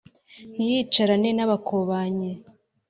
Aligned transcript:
Ntiyicarane 0.55 1.29
n’abakobanyi. 1.33 2.31